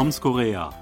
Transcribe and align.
Toms 0.00 0.18
Korea. 0.22 0.72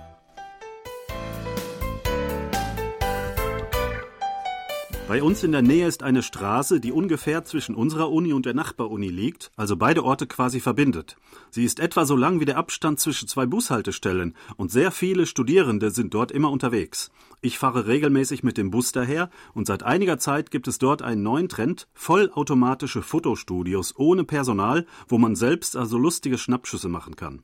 Bei 5.09 5.25
uns 5.25 5.43
in 5.43 5.51
der 5.51 5.61
Nähe 5.63 5.89
ist 5.89 6.05
eine 6.05 6.23
Straße, 6.23 6.79
die 6.79 6.93
ungefähr 6.93 7.45
zwischen 7.45 7.75
unserer 7.75 8.13
Uni 8.13 8.33
und 8.33 8.47
der 8.47 8.55
Nachbaruni 8.55 9.09
liegt, 9.09 9.51
also 9.57 9.77
beide 9.77 10.05
Orte 10.05 10.29
quasi 10.29 10.61
verbindet. 10.61 11.17
Sie 11.51 11.65
ist 11.65 11.81
etwa 11.81 12.05
so 12.05 12.15
lang 12.15 12.39
wie 12.39 12.45
der 12.45 12.59
Abstand 12.59 13.01
zwischen 13.01 13.27
zwei 13.27 13.45
Bushaltestellen 13.45 14.37
und 14.57 14.71
sehr 14.71 14.93
viele 14.93 15.27
Studierende 15.27 15.91
sind 15.91 16.15
dort 16.15 16.31
immer 16.31 16.53
unterwegs. 16.53 17.11
Ich 17.41 17.59
fahre 17.59 17.89
regelmäßig 17.89 18.45
mit 18.45 18.57
dem 18.57 18.71
Bus 18.71 18.93
daher 18.93 19.31
und 19.53 19.67
seit 19.67 19.83
einiger 19.83 20.21
Zeit 20.21 20.53
gibt 20.53 20.69
es 20.69 20.79
dort 20.79 21.03
einen 21.03 21.25
neuen 21.25 21.49
Trend, 21.49 21.89
vollautomatische 21.93 23.03
Fotostudios 23.03 23.95
ohne 23.97 24.23
Personal, 24.23 24.87
wo 25.09 25.19
man 25.19 25.35
selbst 25.35 25.75
also 25.77 25.99
lustige 25.99 26.39
Schnappschüsse 26.39 26.89
machen 26.89 27.17
kann. 27.17 27.43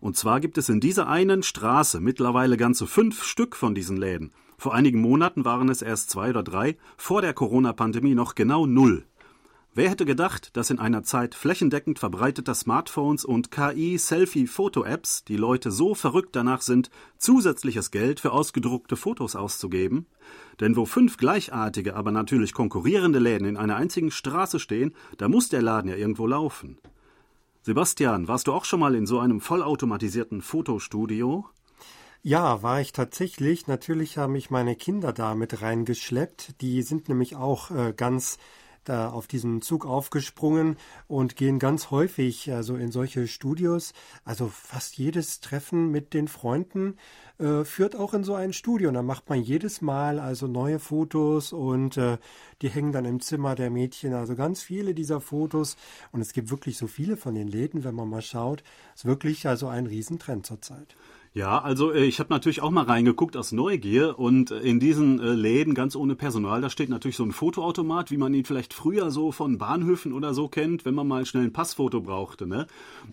Und 0.00 0.16
zwar 0.16 0.40
gibt 0.40 0.58
es 0.58 0.68
in 0.68 0.80
dieser 0.80 1.08
einen 1.08 1.42
Straße 1.42 2.00
mittlerweile 2.00 2.56
ganze 2.56 2.86
fünf 2.86 3.24
Stück 3.24 3.56
von 3.56 3.74
diesen 3.74 3.96
Läden. 3.96 4.32
Vor 4.58 4.74
einigen 4.74 5.00
Monaten 5.00 5.44
waren 5.44 5.68
es 5.68 5.82
erst 5.82 6.10
zwei 6.10 6.30
oder 6.30 6.42
drei, 6.42 6.76
vor 6.96 7.22
der 7.22 7.34
Corona-Pandemie 7.34 8.14
noch 8.14 8.34
genau 8.34 8.66
null. 8.66 9.04
Wer 9.76 9.90
hätte 9.90 10.04
gedacht, 10.04 10.56
dass 10.56 10.70
in 10.70 10.78
einer 10.78 11.02
Zeit 11.02 11.34
flächendeckend 11.34 11.98
verbreiteter 11.98 12.54
Smartphones 12.54 13.24
und 13.24 13.50
KI-Selfie-Foto-Apps 13.50 15.24
die 15.24 15.36
Leute 15.36 15.72
so 15.72 15.96
verrückt 15.96 16.36
danach 16.36 16.62
sind, 16.62 16.90
zusätzliches 17.18 17.90
Geld 17.90 18.20
für 18.20 18.30
ausgedruckte 18.30 18.94
Fotos 18.94 19.34
auszugeben? 19.34 20.06
Denn 20.60 20.76
wo 20.76 20.86
fünf 20.86 21.16
gleichartige, 21.16 21.96
aber 21.96 22.12
natürlich 22.12 22.52
konkurrierende 22.52 23.18
Läden 23.18 23.48
in 23.48 23.56
einer 23.56 23.74
einzigen 23.74 24.12
Straße 24.12 24.60
stehen, 24.60 24.94
da 25.18 25.26
muss 25.26 25.48
der 25.48 25.62
Laden 25.62 25.90
ja 25.90 25.96
irgendwo 25.96 26.28
laufen. 26.28 26.78
Sebastian, 27.66 28.28
warst 28.28 28.46
du 28.46 28.52
auch 28.52 28.66
schon 28.66 28.80
mal 28.80 28.94
in 28.94 29.06
so 29.06 29.20
einem 29.20 29.40
vollautomatisierten 29.40 30.42
Fotostudio? 30.42 31.46
Ja, 32.20 32.62
war 32.62 32.82
ich 32.82 32.92
tatsächlich. 32.92 33.68
Natürlich 33.68 34.18
haben 34.18 34.34
mich 34.34 34.50
meine 34.50 34.76
Kinder 34.76 35.14
da 35.14 35.34
mit 35.34 35.62
reingeschleppt. 35.62 36.60
Die 36.60 36.82
sind 36.82 37.08
nämlich 37.08 37.36
auch 37.36 37.70
äh, 37.70 37.94
ganz 37.96 38.36
da 38.84 39.10
auf 39.10 39.26
diesen 39.26 39.62
Zug 39.62 39.86
aufgesprungen 39.86 40.76
und 41.08 41.36
gehen 41.36 41.58
ganz 41.58 41.90
häufig 41.90 42.52
also 42.52 42.76
in 42.76 42.90
solche 42.90 43.26
Studios. 43.26 43.92
Also 44.24 44.48
fast 44.48 44.96
jedes 44.98 45.40
Treffen 45.40 45.90
mit 45.90 46.14
den 46.14 46.28
Freunden 46.28 46.96
äh, 47.38 47.64
führt 47.64 47.96
auch 47.96 48.14
in 48.14 48.24
so 48.24 48.34
ein 48.34 48.52
Studio. 48.52 48.88
Und 48.88 48.94
da 48.94 49.02
macht 49.02 49.28
man 49.28 49.42
jedes 49.42 49.80
Mal 49.80 50.18
also 50.18 50.46
neue 50.46 50.78
Fotos 50.78 51.52
und 51.52 51.96
äh, 51.96 52.18
die 52.62 52.68
hängen 52.68 52.92
dann 52.92 53.04
im 53.04 53.20
Zimmer 53.20 53.54
der 53.54 53.70
Mädchen. 53.70 54.14
Also 54.14 54.36
ganz 54.36 54.62
viele 54.62 54.94
dieser 54.94 55.20
Fotos. 55.20 55.76
Und 56.12 56.20
es 56.20 56.32
gibt 56.32 56.50
wirklich 56.50 56.78
so 56.78 56.86
viele 56.86 57.16
von 57.16 57.34
den 57.34 57.48
Läden, 57.48 57.84
wenn 57.84 57.94
man 57.94 58.08
mal 58.08 58.22
schaut. 58.22 58.62
Es 58.94 59.00
ist 59.00 59.06
wirklich 59.06 59.46
also 59.46 59.68
ein 59.68 59.86
Riesentrend 59.86 60.46
zurzeit. 60.46 60.96
Ja, 61.36 61.58
also 61.58 61.90
äh, 61.90 62.04
ich 62.04 62.20
habe 62.20 62.32
natürlich 62.32 62.62
auch 62.62 62.70
mal 62.70 62.84
reingeguckt 62.84 63.36
aus 63.36 63.50
Neugier 63.50 64.20
und 64.20 64.52
äh, 64.52 64.60
in 64.60 64.78
diesen 64.78 65.18
äh, 65.18 65.32
Läden 65.32 65.74
ganz 65.74 65.96
ohne 65.96 66.14
Personal, 66.14 66.60
da 66.60 66.70
steht 66.70 66.90
natürlich 66.90 67.16
so 67.16 67.24
ein 67.24 67.32
Fotoautomat, 67.32 68.12
wie 68.12 68.18
man 68.18 68.32
ihn 68.34 68.44
vielleicht 68.44 68.72
früher 68.72 69.10
so 69.10 69.32
von 69.32 69.58
Bahnhöfen 69.58 70.12
oder 70.12 70.32
so 70.32 70.46
kennt, 70.46 70.84
wenn 70.84 70.94
man 70.94 71.08
mal 71.08 71.26
schnell 71.26 71.42
ein 71.42 71.52
Passfoto 71.52 72.00
brauchte. 72.00 72.46
Ne? 72.46 72.68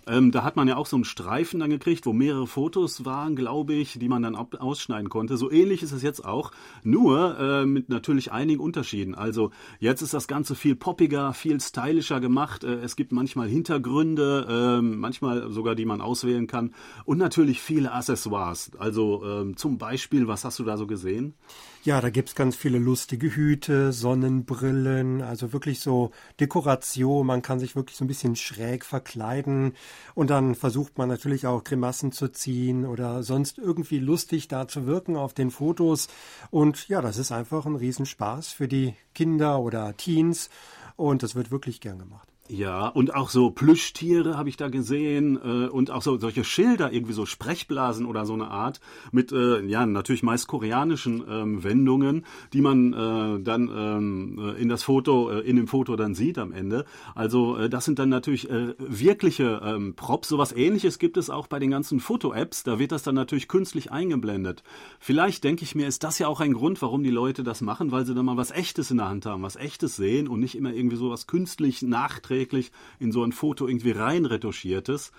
Ähm, 0.05 0.31
da 0.31 0.43
hat 0.43 0.55
man 0.55 0.67
ja 0.67 0.77
auch 0.77 0.85
so 0.85 0.97
einen 0.97 1.03
Streifen 1.03 1.61
dann 1.61 1.71
gekriegt, 1.71 2.05
wo 2.05 2.13
mehrere 2.13 2.45
Fotos 2.45 3.05
waren, 3.05 3.35
glaube 3.35 3.73
ich, 3.73 3.97
die 3.97 4.07
man 4.07 4.21
dann 4.21 4.35
ausschneiden 4.35 5.09
konnte. 5.09 5.35
So 5.35 5.49
ähnlich 5.49 5.81
ist 5.81 5.91
es 5.91 6.03
jetzt 6.03 6.23
auch, 6.23 6.51
nur 6.83 7.39
äh, 7.39 7.65
mit 7.65 7.89
natürlich 7.89 8.31
einigen 8.31 8.59
Unterschieden. 8.59 9.15
Also 9.15 9.49
jetzt 9.79 10.03
ist 10.03 10.13
das 10.13 10.27
Ganze 10.27 10.53
viel 10.53 10.75
poppiger, 10.75 11.33
viel 11.33 11.59
stylischer 11.59 12.19
gemacht. 12.19 12.63
Äh, 12.63 12.81
es 12.81 12.95
gibt 12.95 13.13
manchmal 13.13 13.47
Hintergründe, 13.47 14.79
äh, 14.79 14.81
manchmal 14.83 15.51
sogar 15.51 15.73
die 15.73 15.85
man 15.85 16.01
auswählen 16.01 16.45
kann 16.45 16.75
und 17.05 17.17
natürlich 17.17 17.59
viele 17.61 17.91
Assets 17.91 18.10
Accessoires. 18.11 18.71
Also 18.77 19.23
ähm, 19.23 19.55
zum 19.55 19.77
Beispiel, 19.77 20.27
was 20.27 20.43
hast 20.43 20.59
du 20.59 20.63
da 20.63 20.77
so 20.77 20.85
gesehen? 20.85 21.33
Ja, 21.83 21.99
da 22.01 22.09
gibt's 22.09 22.35
ganz 22.35 22.55
viele 22.55 22.77
lustige 22.77 23.35
Hüte, 23.35 23.91
Sonnenbrillen, 23.91 25.21
also 25.21 25.53
wirklich 25.53 25.79
so 25.79 26.11
Dekoration. 26.39 27.25
Man 27.25 27.41
kann 27.41 27.59
sich 27.59 27.75
wirklich 27.75 27.97
so 27.97 28.03
ein 28.03 28.07
bisschen 28.07 28.35
schräg 28.35 28.85
verkleiden 28.85 29.73
und 30.13 30.29
dann 30.29 30.55
versucht 30.55 30.97
man 30.97 31.09
natürlich 31.09 31.47
auch 31.47 31.63
Grimassen 31.63 32.11
zu 32.11 32.27
ziehen 32.27 32.85
oder 32.85 33.23
sonst 33.23 33.57
irgendwie 33.57 33.99
lustig 33.99 34.47
da 34.47 34.67
zu 34.67 34.85
wirken 34.85 35.15
auf 35.15 35.33
den 35.33 35.49
Fotos. 35.49 36.07
Und 36.51 36.87
ja, 36.87 37.01
das 37.01 37.17
ist 37.17 37.31
einfach 37.31 37.65
ein 37.65 37.75
Riesenspaß 37.75 38.49
für 38.49 38.67
die 38.67 38.93
Kinder 39.15 39.59
oder 39.59 39.95
Teens 39.97 40.49
und 40.97 41.23
das 41.23 41.33
wird 41.33 41.49
wirklich 41.49 41.79
gern 41.79 41.97
gemacht. 41.97 42.30
Ja, 42.53 42.89
und 42.89 43.15
auch 43.15 43.29
so 43.29 43.49
Plüschtiere 43.49 44.37
habe 44.37 44.49
ich 44.49 44.57
da 44.57 44.67
gesehen 44.67 45.39
äh, 45.41 45.69
und 45.69 45.89
auch 45.89 46.01
so 46.01 46.17
solche 46.17 46.43
Schilder, 46.43 46.91
irgendwie 46.91 47.13
so 47.13 47.25
Sprechblasen 47.25 48.05
oder 48.05 48.25
so 48.25 48.33
eine 48.33 48.49
Art 48.49 48.81
mit, 49.13 49.31
äh, 49.31 49.63
ja, 49.65 49.85
natürlich 49.85 50.21
meist 50.21 50.49
koreanischen 50.49 51.23
ähm, 51.29 51.63
Wendungen, 51.63 52.25
die 52.51 52.59
man 52.59 52.91
äh, 52.91 53.41
dann 53.41 53.69
ähm, 53.73 54.37
äh, 54.37 54.61
in 54.61 54.67
das 54.67 54.83
Foto, 54.83 55.29
äh, 55.29 55.39
in 55.39 55.55
dem 55.55 55.67
Foto 55.69 55.95
dann 55.95 56.13
sieht 56.13 56.37
am 56.37 56.51
Ende. 56.51 56.83
Also 57.15 57.55
äh, 57.55 57.69
das 57.69 57.85
sind 57.85 57.99
dann 57.99 58.09
natürlich 58.09 58.49
äh, 58.49 58.75
wirkliche 58.79 59.61
ähm, 59.63 59.93
Props. 59.95 60.27
Sowas 60.27 60.51
ähnliches 60.51 60.99
gibt 60.99 61.15
es 61.15 61.29
auch 61.29 61.47
bei 61.47 61.57
den 61.57 61.71
ganzen 61.71 62.01
Foto-Apps. 62.01 62.63
Da 62.63 62.79
wird 62.79 62.91
das 62.91 63.03
dann 63.03 63.15
natürlich 63.15 63.47
künstlich 63.47 63.93
eingeblendet. 63.93 64.61
Vielleicht 64.99 65.45
denke 65.45 65.63
ich 65.63 65.73
mir, 65.73 65.87
ist 65.87 66.03
das 66.03 66.19
ja 66.19 66.27
auch 66.27 66.41
ein 66.41 66.51
Grund, 66.51 66.81
warum 66.81 67.01
die 67.01 67.11
Leute 67.11 67.43
das 67.43 67.61
machen, 67.61 67.93
weil 67.93 68.05
sie 68.05 68.13
dann 68.13 68.25
mal 68.25 68.35
was 68.35 68.51
Echtes 68.51 68.91
in 68.91 68.97
der 68.97 69.07
Hand 69.07 69.25
haben, 69.25 69.41
was 69.41 69.55
Echtes 69.55 69.95
sehen 69.95 70.27
und 70.27 70.41
nicht 70.41 70.55
immer 70.55 70.73
irgendwie 70.73 70.97
sowas 70.97 71.27
künstlich 71.27 71.81
nachträglich 71.81 72.40
nachträglich 72.41 72.71
in 72.99 73.11
so 73.11 73.23
ein 73.23 73.31
Foto 73.31 73.67
irgendwie 73.67 73.91
rein 73.91 74.25
retuschiertes. 74.25 75.11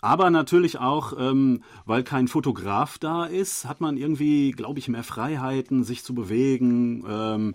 Aber 0.00 0.30
natürlich 0.30 0.78
auch, 0.78 1.14
ähm, 1.18 1.62
weil 1.84 2.04
kein 2.04 2.28
Fotograf 2.28 2.98
da 2.98 3.24
ist, 3.24 3.64
hat 3.64 3.80
man 3.80 3.96
irgendwie, 3.96 4.52
glaube 4.52 4.78
ich, 4.78 4.88
mehr 4.88 5.02
Freiheiten, 5.02 5.84
sich 5.84 6.04
zu 6.04 6.14
bewegen. 6.14 7.04
Ähm, 7.08 7.54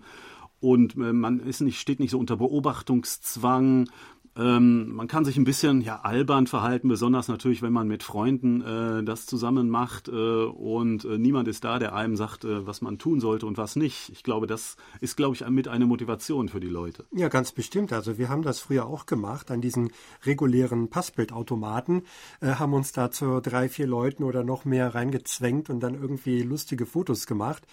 und 0.60 0.96
äh, 0.96 1.14
man 1.14 1.40
ist 1.40 1.62
nicht, 1.62 1.80
steht 1.80 2.00
nicht 2.00 2.12
so 2.12 2.20
unter 2.20 2.38
Beobachtungszwang. 2.38 3.90
Ähm, 4.38 4.94
man 4.96 5.08
kann 5.08 5.26
sich 5.26 5.36
ein 5.36 5.44
bisschen 5.44 5.82
ja 5.82 6.02
albern 6.02 6.48
verhalten, 6.48 6.88
besonders 6.88 7.28
natürlich, 7.28 7.62
wenn 7.62 7.74
man 7.74 7.88
mit 7.88 8.02
Freunden 8.02 8.62
äh, 8.62 9.04
das 9.04 9.26
zusammen 9.26 9.70
macht 9.70 10.08
äh, 10.08 10.12
und 10.12 11.04
äh, 11.04 11.18
niemand 11.18 11.50
ist 11.50 11.66
da, 11.66 11.80
der 11.80 11.94
einem 11.94 12.16
sagt, 12.16 12.46
äh, 12.46 12.66
was 12.66 12.82
man 12.82 12.98
tun 12.98 13.20
sollte 13.20 13.46
und 13.46 13.58
was 13.58 13.76
nicht. 13.76 14.10
Ich 14.10 14.24
glaube, 14.24 14.48
das 14.48 14.78
ist, 15.02 15.18
glaube 15.18 15.36
ich, 15.36 15.48
mit 15.50 15.68
eine 15.68 15.86
Motivation 15.86 16.48
für 16.48 16.62
die 16.62 16.70
Leute. 16.70 17.06
Ja, 17.12 17.28
ganz 17.28 17.52
bestimmt. 17.52 17.92
Also 17.92 18.18
wir 18.18 18.30
haben 18.30 18.42
das 18.42 18.60
früher 18.60 18.86
auch 18.86 19.06
gemacht 19.06 19.52
an 19.52 19.60
diesen 19.60 19.92
regulären 20.24 20.90
Passbildautomaten, 20.90 22.04
äh, 22.40 22.54
haben 22.54 22.74
uns 22.74 22.94
da 22.94 23.12
zu 23.12 23.42
drei, 23.42 23.68
vier 23.68 23.88
Leuten 23.88 24.24
oder 24.24 24.46
noch 24.46 24.64
mehr 24.64 24.96
reingezwängt 24.96 25.70
und 25.70 25.82
dann 25.82 25.96
irgendwie 25.96 26.42
lustige 26.42 26.86
Fotos 26.86 27.28
gemacht. 27.28 27.64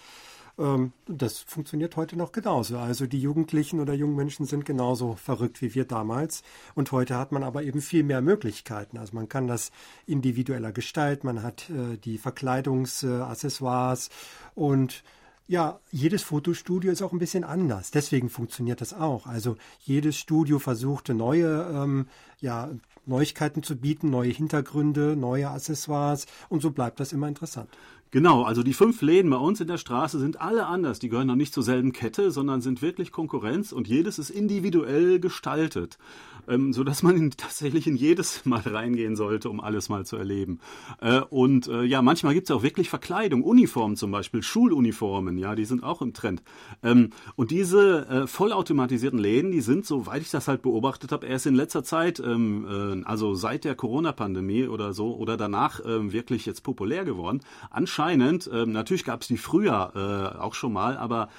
Ähm, 0.59 0.93
das 1.07 1.39
funktioniert 1.39 1.95
heute 1.95 2.17
noch 2.17 2.31
genauso. 2.31 2.77
Also 2.77 3.07
die 3.07 3.19
Jugendlichen 3.19 3.79
oder 3.79 3.93
jungen 3.93 4.15
Menschen 4.15 4.45
sind 4.45 4.65
genauso 4.65 5.15
verrückt 5.15 5.61
wie 5.61 5.73
wir 5.73 5.85
damals. 5.85 6.43
Und 6.75 6.91
heute 6.91 7.17
hat 7.17 7.31
man 7.31 7.43
aber 7.43 7.63
eben 7.63 7.81
viel 7.81 8.03
mehr 8.03 8.21
Möglichkeiten. 8.21 8.97
Also 8.97 9.15
man 9.15 9.29
kann 9.29 9.47
das 9.47 9.71
individueller 10.05 10.71
gestalten, 10.71 11.27
man 11.27 11.41
hat 11.41 11.69
äh, 11.69 11.97
die 11.97 12.17
Verkleidungsaccessoires 12.17 14.09
und 14.53 15.03
ja, 15.47 15.79
jedes 15.89 16.21
Fotostudio 16.21 16.91
ist 16.91 17.01
auch 17.01 17.11
ein 17.11 17.17
bisschen 17.17 17.43
anders. 17.43 17.89
Deswegen 17.89 18.29
funktioniert 18.29 18.81
das 18.81 18.93
auch. 18.93 19.25
Also 19.25 19.57
jedes 19.79 20.15
Studio 20.15 20.59
versuchte 20.59 21.15
neue 21.15 21.67
ähm, 21.73 22.07
ja, 22.39 22.69
Neuigkeiten 23.05 23.63
zu 23.63 23.75
bieten, 23.75 24.09
neue 24.09 24.31
Hintergründe, 24.31 25.15
neue 25.15 25.49
Accessoires 25.49 26.25
und 26.49 26.61
so 26.61 26.71
bleibt 26.71 26.99
das 26.99 27.13
immer 27.13 27.27
interessant. 27.27 27.69
Genau, 28.11 28.41
also 28.41 28.63
die 28.63 28.73
fünf 28.73 29.03
Läden 29.03 29.29
bei 29.29 29.37
uns 29.37 29.61
in 29.61 29.67
der 29.67 29.77
Straße 29.77 30.17
sind 30.17 30.41
alle 30.41 30.65
anders. 30.65 30.97
Die 30.97 31.09
gehören 31.09 31.27
noch 31.27 31.35
nicht 31.35 31.53
zur 31.53 31.61
selben 31.61 31.93
Kette, 31.93 32.31
sondern 32.31 32.59
sind 32.59 32.81
wirklich 32.81 33.11
Konkurrenz 33.11 33.71
und 33.71 33.87
jedes 33.87 34.17
ist 34.17 34.31
individuell 34.31 35.19
gestaltet, 35.19 35.99
ähm, 36.47 36.73
so 36.73 36.83
dass 36.83 37.03
man 37.03 37.15
in, 37.15 37.29
tatsächlich 37.37 37.85
in 37.85 37.95
jedes 37.95 38.47
mal 38.47 38.61
reingehen 38.61 39.15
sollte, 39.15 39.47
um 39.51 39.59
alles 39.59 39.89
mal 39.89 40.07
zu 40.07 40.15
erleben. 40.15 40.59
Äh, 41.01 41.19
und 41.19 41.67
äh, 41.67 41.83
ja, 41.83 42.01
manchmal 42.01 42.33
gibt 42.33 42.49
es 42.49 42.55
auch 42.55 42.63
wirklich 42.63 42.89
Verkleidung, 42.89 43.43
Uniformen 43.43 43.95
zum 43.95 44.09
Beispiel, 44.09 44.41
Schuluniformen, 44.41 45.37
ja, 45.37 45.53
die 45.53 45.65
sind 45.65 45.83
auch 45.83 46.01
im 46.01 46.13
Trend. 46.13 46.41
Ähm, 46.81 47.11
und 47.35 47.51
diese 47.51 48.07
äh, 48.07 48.25
vollautomatisierten 48.25 49.19
Läden, 49.19 49.51
die 49.51 49.61
sind, 49.61 49.85
soweit 49.85 50.23
ich 50.23 50.31
das 50.31 50.47
halt 50.47 50.63
beobachtet 50.63 51.11
habe, 51.11 51.27
erst 51.27 51.45
in 51.45 51.53
letzter 51.53 51.83
Zeit, 51.83 52.19
ähm, 52.19 52.65
äh, 52.89 53.03
also 53.05 53.35
seit 53.35 53.63
der 53.63 53.75
Corona-Pandemie 53.75 54.67
oder 54.67 54.93
so 54.93 55.15
oder 55.15 55.37
danach 55.37 55.79
ähm, 55.85 56.11
wirklich 56.11 56.45
jetzt 56.45 56.61
populär 56.63 57.05
geworden. 57.05 57.41
Anscheinend 57.69 58.49
ähm, 58.51 58.71
natürlich 58.71 59.03
gab 59.03 59.21
es 59.21 59.27
die 59.27 59.37
früher 59.37 59.91
äh, 59.95 60.39
auch 60.39 60.53
schon 60.53 60.73
mal, 60.73 60.97
aber 60.97 61.29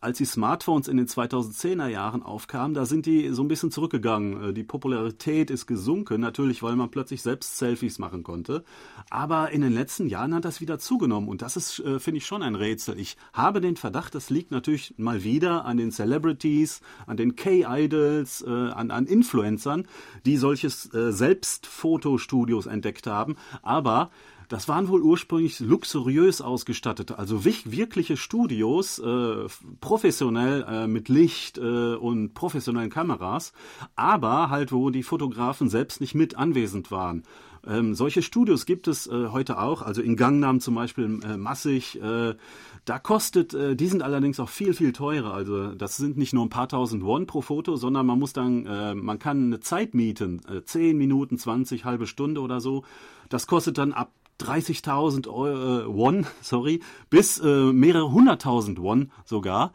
als 0.00 0.16
die 0.16 0.24
Smartphones 0.24 0.88
in 0.88 0.96
den 0.96 1.06
2010er 1.06 1.86
Jahren 1.86 2.22
aufkamen, 2.22 2.72
da 2.72 2.86
sind 2.86 3.04
die 3.04 3.28
so 3.30 3.42
ein 3.42 3.48
bisschen 3.48 3.70
zurückgegangen. 3.70 4.50
Äh, 4.50 4.52
die 4.54 4.64
Popularität 4.64 5.50
ist 5.50 5.66
gesunken, 5.66 6.20
natürlich, 6.20 6.62
weil 6.62 6.74
man 6.76 6.90
plötzlich 6.90 7.20
selbst 7.22 7.58
Selfies 7.58 7.98
machen 7.98 8.22
konnte. 8.22 8.64
Aber 9.10 9.50
in 9.50 9.60
den 9.60 9.72
letzten 9.72 10.08
Jahren 10.08 10.34
hat 10.34 10.46
das 10.46 10.60
wieder 10.60 10.78
zugenommen 10.78 11.28
und 11.28 11.42
das 11.42 11.56
ist, 11.56 11.80
äh, 11.80 12.00
finde 12.00 12.18
ich, 12.18 12.26
schon 12.26 12.42
ein 12.42 12.54
Rätsel. 12.54 12.98
Ich 12.98 13.16
habe 13.34 13.60
den 13.60 13.76
Verdacht, 13.76 14.14
das 14.14 14.30
liegt 14.30 14.50
natürlich 14.50 14.94
mal 14.96 15.22
wieder 15.22 15.66
an 15.66 15.76
den 15.76 15.92
Celebrities, 15.92 16.80
an 17.06 17.18
den 17.18 17.36
K-Idols, 17.36 18.42
äh, 18.42 18.50
an, 18.50 18.90
an 18.90 19.06
Influencern, 19.06 19.86
die 20.24 20.36
solches 20.36 20.84
Selbstfotostudios 20.92 22.66
entdeckt 22.66 23.06
haben. 23.06 23.36
Aber 23.62 24.10
Das 24.50 24.66
waren 24.66 24.88
wohl 24.88 25.02
ursprünglich 25.02 25.60
luxuriös 25.60 26.40
ausgestattete, 26.40 27.16
also 27.20 27.44
wirkliche 27.44 28.16
Studios, 28.16 28.98
äh, 28.98 29.46
professionell 29.80 30.66
äh, 30.68 30.86
mit 30.88 31.08
Licht 31.08 31.56
äh, 31.56 31.94
und 31.94 32.34
professionellen 32.34 32.90
Kameras, 32.90 33.52
aber 33.94 34.50
halt, 34.50 34.72
wo 34.72 34.90
die 34.90 35.04
Fotografen 35.04 35.68
selbst 35.68 36.00
nicht 36.00 36.16
mit 36.16 36.36
anwesend 36.36 36.90
waren. 36.90 37.22
Ähm, 37.64 37.94
solche 37.94 38.22
Studios 38.22 38.66
gibt 38.66 38.88
es 38.88 39.06
äh, 39.06 39.28
heute 39.28 39.60
auch, 39.60 39.82
also 39.82 40.02
in 40.02 40.16
Gangnam 40.16 40.58
zum 40.58 40.74
Beispiel 40.74 41.20
äh, 41.22 41.36
massig. 41.36 42.02
Äh, 42.02 42.34
da 42.86 42.98
kostet, 42.98 43.54
äh, 43.54 43.76
die 43.76 43.86
sind 43.86 44.02
allerdings 44.02 44.40
auch 44.40 44.48
viel, 44.48 44.74
viel 44.74 44.92
teurer. 44.92 45.32
Also 45.32 45.74
das 45.74 45.96
sind 45.96 46.16
nicht 46.16 46.32
nur 46.32 46.44
ein 46.44 46.48
paar 46.48 46.68
tausend 46.68 47.04
Won 47.04 47.26
pro 47.26 47.40
Foto, 47.40 47.76
sondern 47.76 48.04
man 48.04 48.18
muss 48.18 48.32
dann, 48.32 48.66
äh, 48.66 48.96
man 48.96 49.20
kann 49.20 49.44
eine 49.44 49.60
Zeit 49.60 49.94
mieten, 49.94 50.40
äh, 50.48 50.64
10 50.64 50.98
Minuten, 50.98 51.38
20, 51.38 51.84
halbe 51.84 52.08
Stunde 52.08 52.40
oder 52.40 52.60
so. 52.60 52.82
Das 53.28 53.46
kostet 53.46 53.78
dann 53.78 53.92
ab 53.92 54.10
30.000 54.40 55.26
äh, 55.26 55.86
Won, 55.86 56.26
sorry, 56.40 56.80
bis 57.10 57.38
äh, 57.38 57.72
mehrere 57.72 58.12
hunderttausend 58.12 58.80
Won 58.80 59.10
sogar. 59.24 59.72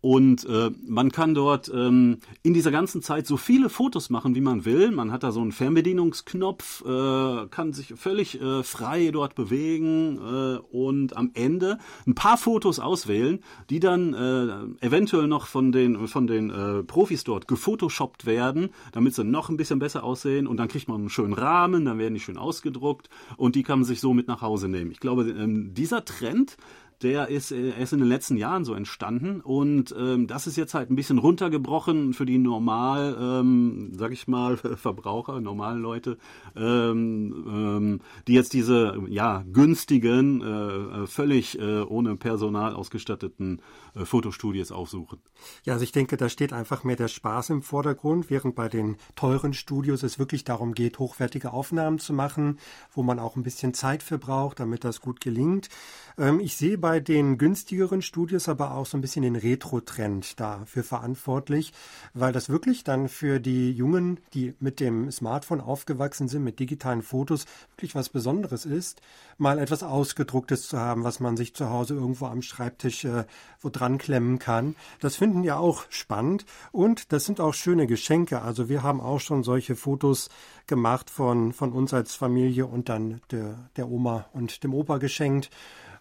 Und 0.00 0.46
äh, 0.46 0.70
man 0.86 1.12
kann 1.12 1.34
dort 1.34 1.70
ähm, 1.74 2.18
in 2.42 2.54
dieser 2.54 2.70
ganzen 2.70 3.02
Zeit 3.02 3.26
so 3.26 3.36
viele 3.36 3.68
Fotos 3.68 4.08
machen, 4.08 4.34
wie 4.34 4.40
man 4.40 4.64
will. 4.64 4.90
Man 4.90 5.12
hat 5.12 5.22
da 5.22 5.30
so 5.30 5.40
einen 5.40 5.52
Fernbedienungsknopf, 5.52 6.82
äh, 6.86 7.46
kann 7.48 7.74
sich 7.74 7.94
völlig 7.96 8.40
äh, 8.40 8.62
frei 8.62 9.10
dort 9.10 9.34
bewegen 9.34 10.16
äh, 10.16 10.58
und 10.74 11.16
am 11.16 11.32
Ende 11.34 11.78
ein 12.06 12.14
paar 12.14 12.38
Fotos 12.38 12.78
auswählen, 12.78 13.40
die 13.68 13.78
dann 13.78 14.14
äh, 14.14 14.86
eventuell 14.86 15.26
noch 15.26 15.46
von 15.46 15.70
den 15.70 16.08
von 16.08 16.26
den 16.26 16.50
äh, 16.50 16.82
Profis 16.82 17.24
dort 17.24 17.46
gefotoshoppt 17.46 18.24
werden, 18.24 18.70
damit 18.92 19.14
sie 19.14 19.24
noch 19.24 19.50
ein 19.50 19.58
bisschen 19.58 19.80
besser 19.80 20.02
aussehen. 20.02 20.46
Und 20.46 20.56
dann 20.56 20.68
kriegt 20.68 20.88
man 20.88 21.00
einen 21.00 21.10
schönen 21.10 21.34
Rahmen, 21.34 21.84
dann 21.84 21.98
werden 21.98 22.14
die 22.14 22.20
schön 22.20 22.38
ausgedruckt 22.38 23.10
und 23.36 23.54
die 23.54 23.62
kann 23.62 23.80
man 23.80 23.86
sich 23.86 24.00
so 24.00 24.14
mit 24.14 24.28
nach 24.28 24.40
Hause 24.40 24.68
nehmen. 24.68 24.92
Ich 24.92 25.00
glaube, 25.00 25.28
ähm, 25.28 25.74
dieser 25.74 26.06
Trend 26.06 26.56
der 27.02 27.28
ist 27.28 27.50
äh, 27.50 27.78
erst 27.78 27.92
in 27.92 28.00
den 28.00 28.08
letzten 28.08 28.36
Jahren 28.36 28.64
so 28.64 28.74
entstanden 28.74 29.40
und 29.40 29.94
ähm, 29.98 30.26
das 30.26 30.46
ist 30.46 30.56
jetzt 30.56 30.74
halt 30.74 30.90
ein 30.90 30.96
bisschen 30.96 31.18
runtergebrochen 31.18 32.12
für 32.12 32.26
die 32.26 32.38
normal, 32.38 33.16
ähm, 33.18 33.92
sag 33.94 34.12
ich 34.12 34.28
mal, 34.28 34.56
Verbraucher, 34.76 35.40
normalen 35.40 35.80
Leute, 35.80 36.18
ähm, 36.56 37.44
ähm, 37.46 38.00
die 38.28 38.34
jetzt 38.34 38.52
diese 38.52 38.98
ja 39.08 39.44
günstigen, 39.50 40.42
äh, 40.42 41.02
äh, 41.02 41.06
völlig 41.06 41.58
äh, 41.58 41.80
ohne 41.80 42.16
Personal 42.16 42.74
ausgestatteten 42.74 43.62
äh, 43.94 44.04
Fotostudios 44.04 44.70
aufsuchen. 44.70 45.20
Ja, 45.64 45.74
also 45.74 45.84
ich 45.84 45.92
denke, 45.92 46.16
da 46.16 46.28
steht 46.28 46.52
einfach 46.52 46.84
mehr 46.84 46.96
der 46.96 47.08
Spaß 47.08 47.50
im 47.50 47.62
Vordergrund, 47.62 48.28
während 48.28 48.54
bei 48.54 48.68
den 48.68 48.96
teuren 49.16 49.54
Studios 49.54 50.02
es 50.02 50.18
wirklich 50.18 50.44
darum 50.44 50.74
geht, 50.74 50.98
hochwertige 50.98 51.52
Aufnahmen 51.52 51.98
zu 51.98 52.12
machen, 52.12 52.58
wo 52.92 53.02
man 53.02 53.18
auch 53.18 53.36
ein 53.36 53.42
bisschen 53.42 53.72
Zeit 53.72 54.02
für 54.02 54.18
braucht, 54.18 54.60
damit 54.60 54.84
das 54.84 55.00
gut 55.00 55.20
gelingt. 55.20 55.70
Ähm, 56.18 56.40
ich 56.40 56.56
sehe 56.56 56.76
bei 56.76 56.89
den 56.98 57.38
günstigeren 57.38 58.02
Studios 58.02 58.48
aber 58.48 58.74
auch 58.74 58.86
so 58.86 58.98
ein 58.98 59.00
bisschen 59.00 59.22
den 59.22 59.36
Retro-Trend 59.36 60.40
dafür 60.40 60.82
verantwortlich, 60.82 61.72
weil 62.14 62.32
das 62.32 62.48
wirklich 62.48 62.82
dann 62.82 63.08
für 63.08 63.38
die 63.38 63.70
Jungen, 63.70 64.18
die 64.34 64.54
mit 64.58 64.80
dem 64.80 65.10
Smartphone 65.12 65.60
aufgewachsen 65.60 66.26
sind, 66.26 66.42
mit 66.42 66.58
digitalen 66.58 67.02
Fotos, 67.02 67.44
wirklich 67.76 67.94
was 67.94 68.08
Besonderes 68.08 68.64
ist, 68.64 69.00
mal 69.38 69.58
etwas 69.58 69.82
Ausgedrucktes 69.82 70.68
zu 70.68 70.78
haben, 70.78 71.04
was 71.04 71.20
man 71.20 71.36
sich 71.36 71.54
zu 71.54 71.70
Hause 71.70 71.94
irgendwo 71.94 72.26
am 72.26 72.42
Schreibtisch 72.42 73.04
äh, 73.04 73.24
wo 73.60 73.68
dran 73.68 73.98
klemmen 73.98 74.38
kann. 74.38 74.74
Das 75.00 75.16
finden 75.16 75.44
ja 75.44 75.56
auch 75.56 75.84
spannend 75.90 76.44
und 76.72 77.12
das 77.12 77.24
sind 77.24 77.40
auch 77.40 77.54
schöne 77.54 77.86
Geschenke. 77.86 78.42
Also 78.42 78.68
wir 78.68 78.82
haben 78.82 79.00
auch 79.00 79.20
schon 79.20 79.42
solche 79.42 79.76
Fotos 79.76 80.30
gemacht 80.66 81.10
von, 81.10 81.52
von 81.52 81.72
uns 81.72 81.92
als 81.92 82.14
Familie 82.14 82.66
und 82.66 82.88
dann 82.88 83.20
der, 83.30 83.70
der 83.76 83.88
Oma 83.88 84.26
und 84.32 84.64
dem 84.64 84.74
Opa 84.74 84.98
geschenkt. 84.98 85.50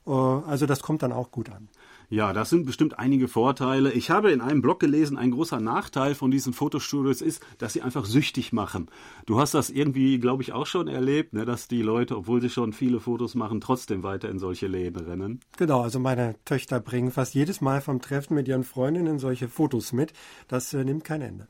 Äh, 0.10 0.12
also 0.12 0.66
das 0.66 0.82
kommt 0.82 1.04
dann 1.04 1.12
auch 1.14 1.32
gut 1.32 1.50
an. 1.50 1.70
Ja, 2.12 2.34
das 2.34 2.50
sind 2.50 2.66
bestimmt 2.66 2.98
einige 2.98 3.28
Vorteile. 3.28 3.92
Ich 3.92 4.10
habe 4.10 4.32
in 4.32 4.42
einem 4.42 4.64
Blog 4.64 4.80
gelesen, 4.80 5.16
ein 5.16 5.30
großer 5.30 5.60
Nachteil 5.60 6.16
von 6.16 6.32
diesen 6.32 6.54
Fotostudios 6.54 7.22
ist, 7.22 7.46
dass 7.60 7.74
sie 7.74 7.84
einfach 7.84 8.06
süchtig 8.06 8.52
machen. 8.52 8.90
Du 9.28 9.40
hast 9.40 9.54
das 9.54 9.70
irgendwie, 9.70 10.18
glaube 10.18 10.42
ich, 10.42 10.52
auch 10.52 10.66
schon 10.66 10.88
erlebt, 10.88 11.34
ne, 11.34 11.46
dass 11.46 11.68
die 11.68 11.84
Leute, 11.84 12.18
obwohl 12.18 12.42
sie 12.42 12.50
schon 12.50 12.74
viele 12.74 13.00
Fotos 13.00 13.36
machen, 13.36 13.62
trotzdem 13.62 14.02
weiter 14.02 14.28
in 14.28 14.40
solche 14.40 14.66
Läden 14.66 15.06
rennen. 15.06 15.42
Genau, 15.58 15.82
also 15.82 16.00
meine 16.00 16.34
Töchter 16.46 16.80
bringen 16.80 17.12
fast 17.12 17.36
jedes 17.36 17.62
Mal 17.62 17.80
vom 17.80 18.02
Treffen 18.02 18.34
mit 18.34 18.48
ihren 18.48 18.64
Freundinnen 18.64 19.20
solche 19.20 19.48
Fotos 19.48 19.94
mit. 19.94 20.12
Das 20.48 20.74
äh, 20.74 20.84
nimmt 20.84 21.04
kein 21.04 21.22
Ende. 21.22 21.48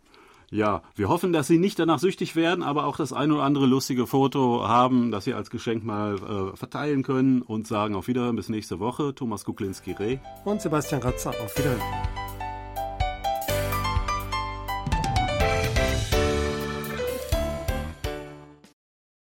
Ja, 0.51 0.81
wir 0.95 1.09
hoffen, 1.09 1.31
dass 1.31 1.47
Sie 1.47 1.59
nicht 1.59 1.77
danach 1.77 1.99
süchtig 1.99 2.35
werden, 2.35 2.63
aber 2.63 2.85
auch 2.85 2.97
das 2.97 3.13
ein 3.13 3.31
oder 3.31 3.43
andere 3.43 3.65
lustige 3.65 4.07
Foto 4.07 4.67
haben, 4.67 5.11
das 5.11 5.25
Sie 5.25 5.33
als 5.33 5.49
Geschenk 5.49 5.83
mal 5.83 6.15
äh, 6.15 6.57
verteilen 6.57 7.03
können 7.03 7.41
und 7.41 7.67
sagen 7.67 7.95
auf 7.95 8.07
Wiederhören 8.07 8.35
bis 8.35 8.49
nächste 8.49 8.79
Woche. 8.79 9.13
Thomas 9.13 9.45
Kuklinski-Reh 9.45 10.17
und 10.45 10.61
Sebastian 10.61 11.01
Ratzer 11.01 11.31
auf 11.31 11.57
Wiederhören. 11.57 11.81